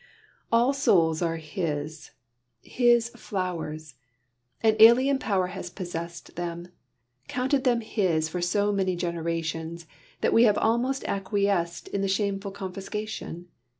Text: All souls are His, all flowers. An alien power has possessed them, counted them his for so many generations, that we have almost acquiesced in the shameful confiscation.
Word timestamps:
All 0.51 0.73
souls 0.73 1.21
are 1.21 1.35
His, 1.37 2.09
all 2.79 2.99
flowers. 3.01 3.93
An 4.63 4.75
alien 4.79 5.19
power 5.19 5.45
has 5.45 5.69
possessed 5.69 6.35
them, 6.35 6.69
counted 7.27 7.65
them 7.65 7.81
his 7.81 8.27
for 8.27 8.41
so 8.41 8.71
many 8.71 8.95
generations, 8.95 9.85
that 10.21 10.33
we 10.33 10.45
have 10.45 10.57
almost 10.57 11.03
acquiesced 11.07 11.87
in 11.89 12.01
the 12.01 12.07
shameful 12.07 12.49
confiscation. 12.49 13.47